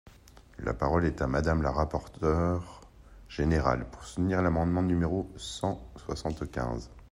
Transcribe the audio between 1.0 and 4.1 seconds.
est à Madame la rapporteure générale, pour